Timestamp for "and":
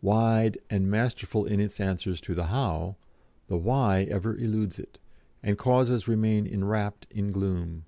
0.70-0.90, 5.42-5.58